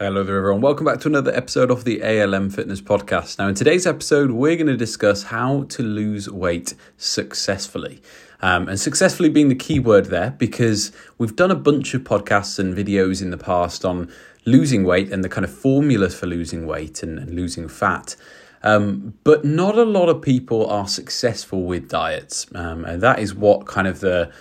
[0.00, 0.60] Hello there, everyone.
[0.60, 3.38] Welcome back to another episode of the ALM Fitness Podcast.
[3.38, 8.02] Now, in today's episode, we're going to discuss how to lose weight successfully.
[8.42, 12.58] Um, and successfully being the key word there because we've done a bunch of podcasts
[12.58, 14.12] and videos in the past on
[14.44, 18.16] losing weight and the kind of formulas for losing weight and, and losing fat.
[18.64, 22.48] Um, but not a lot of people are successful with diets.
[22.52, 24.32] Um, and that is what kind of the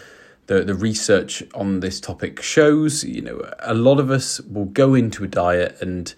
[0.48, 3.04] the, the research on this topic shows.
[3.04, 6.14] You know, a lot of us will go into a diet and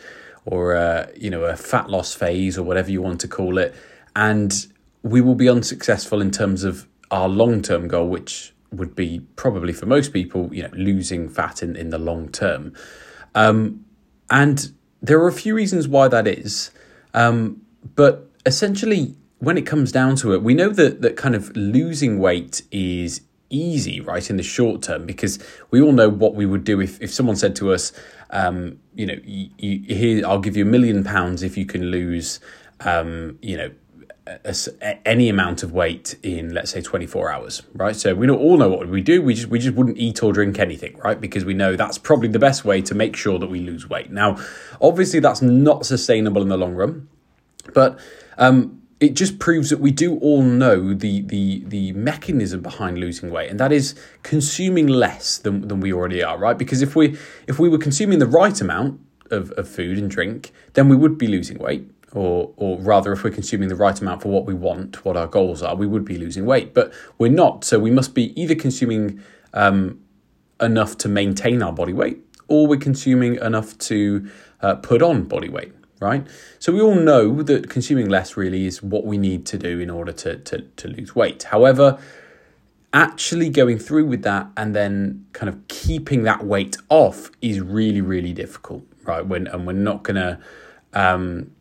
[0.46, 3.76] or a, you know a fat loss phase or whatever you want to call it,
[4.16, 4.68] and
[5.02, 9.74] we will be unsuccessful in terms of our long term goal, which would be probably
[9.74, 12.74] for most people, you know, losing fat in, in the long term.
[13.34, 13.86] Um,
[14.30, 14.72] and
[15.02, 16.72] there are a few reasons why that is.
[17.14, 17.62] Um,
[17.96, 22.20] but essentially, when it comes down to it, we know that that kind of losing
[22.20, 25.40] weight is easy, right, in the short term, because
[25.72, 27.92] we all know what we would do if, if someone said to us,
[28.32, 31.86] um, you know, you, you, here, I'll give you a million pounds if you can
[31.86, 32.40] lose,
[32.82, 33.72] um, you know,
[34.28, 37.96] a, a, any amount of weight in let's say 24 hours right?
[37.96, 40.58] So we all know what we do we just we just wouldn't eat or drink
[40.58, 41.20] anything right?
[41.20, 44.12] Because we know that's probably the best way to make sure that we lose weight.
[44.12, 44.38] Now
[44.82, 47.08] obviously that's not sustainable in the long run
[47.74, 48.00] but
[48.38, 53.30] um, it just proves that we do all know the the the mechanism behind losing
[53.30, 56.58] weight and that is consuming less than, than we already are right?
[56.58, 59.00] Because if we if we were consuming the right amount
[59.32, 63.24] of, of food and drink then we would be losing weight or or rather if
[63.24, 66.06] we're consuming the right amount for what we want what our goals are we would
[66.06, 66.74] be losing weight.
[66.74, 69.22] But we're not so we must be either consuming
[69.54, 70.00] um,
[70.62, 74.30] enough to maintain our body weight or we're consuming enough to
[74.62, 76.26] uh, put on body weight right?
[76.60, 79.90] So we all know that consuming less really is what we need to do in
[79.90, 81.44] order to, to, to lose weight.
[81.44, 82.00] However,
[82.94, 88.02] actually going through with that and then kind of keeping that weight off is really,
[88.02, 89.26] really difficult, right?
[89.26, 90.40] When and we're not gonna
[90.94, 91.52] um,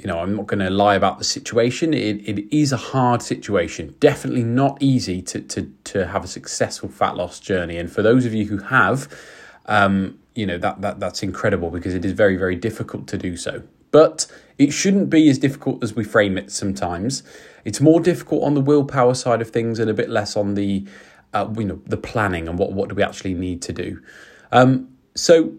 [0.00, 1.92] you know, I'm not going to lie about the situation.
[1.92, 3.94] It, it is a hard situation.
[4.00, 7.76] Definitely not easy to, to, to have a successful fat loss journey.
[7.76, 9.14] And for those of you who have,
[9.66, 13.36] um, you know, that, that that's incredible because it is very, very difficult to do
[13.36, 13.62] so.
[13.90, 14.26] But
[14.58, 17.22] it shouldn't be as difficult as we frame it sometimes.
[17.64, 20.86] It's more difficult on the willpower side of things and a bit less on the
[21.32, 24.02] uh, you know the planning and what what do we actually need to do.
[24.52, 25.52] Um, so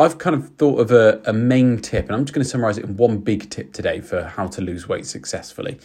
[0.00, 2.78] I've kind of thought of a, a main tip, and I'm just going to summarize
[2.78, 5.78] it in one big tip today for how to lose weight successfully.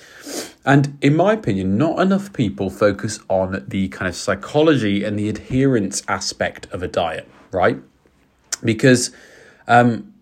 [0.65, 5.27] And in my opinion, not enough people focus on the kind of psychology and the
[5.27, 7.77] adherence aspect of a diet, right?
[8.63, 9.11] Because
[9.67, 10.13] um,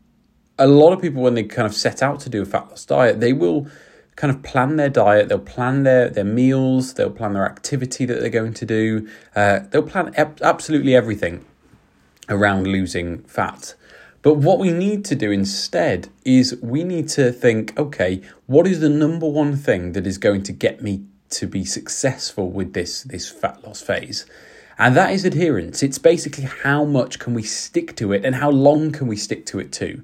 [0.58, 2.86] a lot of people when they kind of set out to do a fat loss
[2.86, 3.68] diet, they will
[4.16, 5.30] kind of plan their diet.
[5.30, 6.94] They'll plan their their meals.
[6.94, 9.10] They'll plan their activity that they're going to do.
[9.36, 11.46] Uh, they'll plan absolutely everything
[12.30, 13.76] around losing fat.
[14.22, 18.80] But what we need to do instead is we need to think, okay, what is
[18.80, 23.04] the number one thing that is going to get me to be successful with this
[23.04, 24.26] this fat loss phase?
[24.78, 25.84] And that is adherence.
[25.84, 29.46] It's basically how much can we stick to it and how long can we stick
[29.48, 30.04] to it too.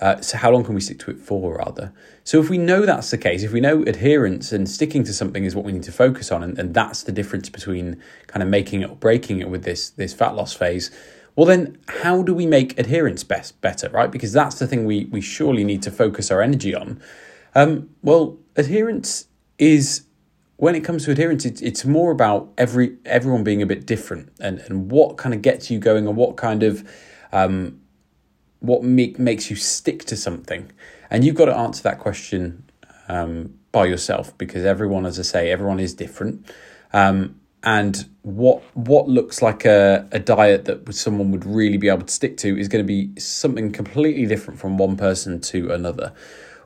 [0.00, 1.92] Uh, so how long can we stick to it for, rather?
[2.24, 5.44] So if we know that's the case, if we know adherence and sticking to something
[5.44, 8.48] is what we need to focus on, and, and that's the difference between kind of
[8.48, 10.90] making it or breaking it with this this fat loss phase,
[11.36, 14.10] well then how do we make adherence best better, right?
[14.10, 17.00] Because that's the thing we we surely need to focus our energy on.
[17.54, 19.28] Um, well, adherence
[19.58, 20.06] is
[20.56, 24.32] when it comes to adherence, it's, it's more about every everyone being a bit different
[24.40, 26.88] and, and what kind of gets you going and what kind of
[27.32, 27.80] um,
[28.64, 30.72] what make, makes you stick to something?
[31.10, 32.64] And you've got to answer that question
[33.08, 36.50] um, by yourself because everyone, as I say, everyone is different.
[36.92, 42.02] Um, and what what looks like a, a diet that someone would really be able
[42.02, 46.12] to stick to is going to be something completely different from one person to another.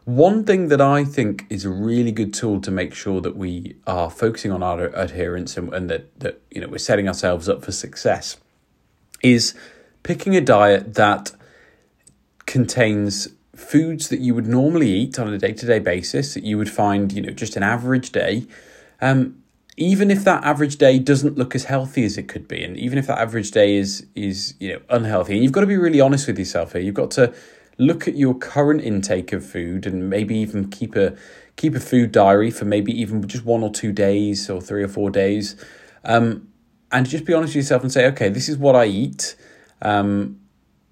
[0.05, 3.77] One thing that I think is a really good tool to make sure that we
[3.87, 7.65] are focusing on our adherence and, and that, that you know we're setting ourselves up
[7.65, 8.39] for success
[9.23, 9.55] is
[10.03, 11.31] picking a diet that
[12.49, 16.57] contains foods that you would normally eat on a day to day basis that you
[16.57, 18.47] would find, you know, just an average day.
[19.01, 19.43] Um,
[19.77, 22.99] even if that average day doesn't look as healthy as it could be, and even
[22.99, 26.01] if that average day is is you know unhealthy, and you've got to be really
[26.01, 26.81] honest with yourself here.
[26.81, 27.33] You've got to
[27.77, 31.17] look at your current intake of food and maybe even keep a
[31.55, 34.89] keep a food diary for maybe even just one or two days or three or
[34.89, 35.55] four days,
[36.05, 36.49] um,
[36.91, 39.37] and just be honest with yourself and say, okay, this is what I eat,
[39.81, 40.41] um,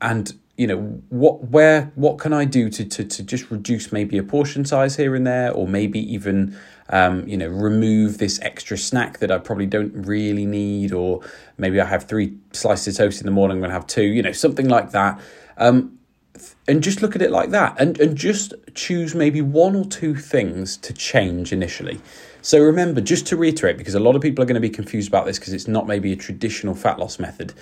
[0.00, 0.78] and you know
[1.10, 4.96] what where what can i do to, to to just reduce maybe a portion size
[4.96, 6.56] here and there or maybe even
[6.88, 11.20] um, you know remove this extra snack that i probably don't really need or
[11.58, 14.04] maybe i have three slices of toast in the morning i'm going to have two
[14.04, 15.20] you know something like that
[15.58, 15.96] um,
[16.68, 20.14] and just look at it like that and, and just choose maybe one or two
[20.14, 22.00] things to change initially.
[22.42, 25.08] So remember, just to reiterate, because a lot of people are going to be confused
[25.08, 27.54] about this because it's not maybe a traditional fat loss method.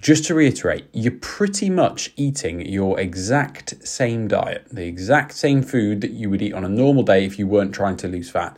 [0.00, 6.00] Just to reiterate, you're pretty much eating your exact same diet, the exact same food
[6.00, 8.56] that you would eat on a normal day if you weren't trying to lose fat,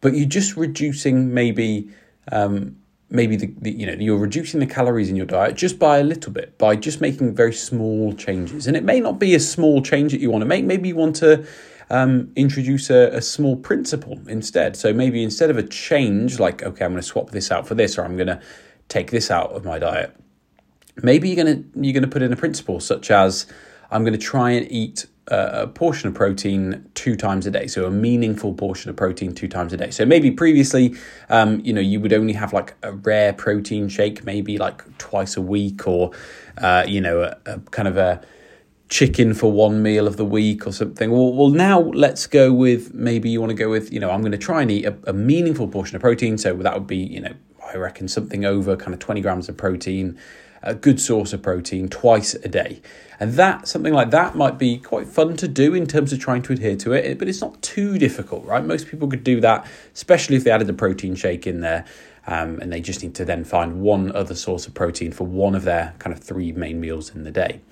[0.00, 1.88] but you're just reducing maybe
[2.32, 2.76] um,
[3.08, 6.04] maybe the, the, you know you're reducing the calories in your diet just by a
[6.04, 8.66] little bit by just making very small changes.
[8.66, 10.64] And it may not be a small change that you want to make.
[10.64, 11.46] Maybe you want to
[11.90, 14.76] um, introduce a, a, small principle instead.
[14.76, 17.74] So maybe instead of a change like okay i'm going to swap this out for
[17.74, 18.40] this or i'm going to
[18.88, 20.16] take this out of my diet
[21.02, 23.46] maybe you're to you're to put in a principle such as
[23.90, 27.68] i'm to try and eat a portion of protein two times a day.
[27.68, 29.90] So a meaningful portion of protein two times a day.
[29.90, 30.96] So maybe previously,
[31.28, 35.36] um, you know, you would only have like a rare protein shake, maybe like twice
[35.36, 36.10] a week, or
[36.58, 38.20] uh, you know, a, a, kind of a
[38.88, 41.12] chicken for one meal of the week or something.
[41.12, 44.22] Well, well, now let's go with maybe you want to go with, you know, I'm
[44.22, 46.38] going to try and eat a, a meaningful portion of protein.
[46.38, 47.34] So that would be, you know,
[47.72, 50.18] I reckon something over kind of 20 grams of protein
[50.62, 52.80] a good source of protein twice a day.
[53.18, 56.42] And that, something like that, might be quite fun to do in terms of trying
[56.42, 58.64] to adhere to it, but it's not too difficult, right?
[58.64, 61.84] Most people could do that, especially if they added a protein shake in there.
[62.26, 65.54] Um, and they just need to then find one other source of protein for one
[65.54, 67.62] of their kind of three main meals in the day.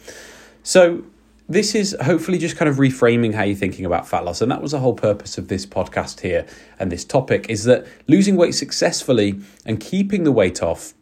[0.63, 1.05] So,
[1.49, 4.61] this is hopefully just kind of reframing how you're thinking about fat loss and that
[4.61, 6.47] was the whole purpose of this podcast here
[6.79, 10.95] and this topic is that losing weight successfully and keeping the weight off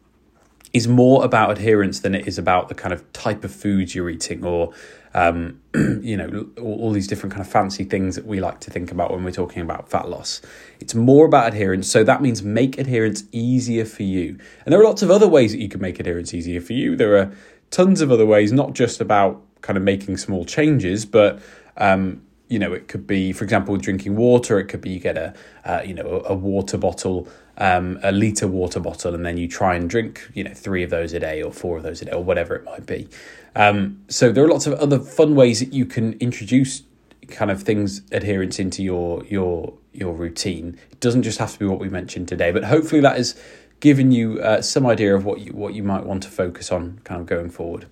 [0.73, 4.09] is more about adherence than it is about the kind of type of foods you're
[4.09, 4.73] eating or
[5.13, 5.59] um,
[6.01, 8.91] you know all, all, these different kind of fancy things that we like to think
[8.91, 10.41] about when we're talking about fat loss.
[10.79, 14.37] It's more about adherence so that means make adherence easier for you.
[14.65, 16.95] And there are lots of other ways that you can make adherence easier for you.
[16.95, 17.31] There are
[17.71, 21.39] tons of other ways not just about kind of making small changes but
[21.77, 25.17] um, you know it could be for example drinking water it could be you get
[25.17, 25.33] a
[25.65, 27.27] uh, you know a, water bottle
[27.57, 30.89] um, a liter water bottle and then you try and drink you know three of
[30.89, 33.07] those a day or four of those a day or whatever it might be.
[33.55, 36.83] Um, so there are lots of other fun ways that you can introduce
[37.29, 40.77] kind of things adherence into your your your routine.
[40.91, 43.39] It doesn't just have to be what we mentioned today but hopefully that has
[43.79, 46.99] given you uh, some idea of what you what you might want to focus on
[47.03, 47.85] kind of going forward.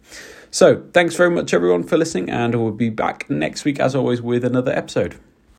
[0.51, 4.21] So thanks very much everyone for listening and we'll be back next week as always
[4.21, 5.15] with another episode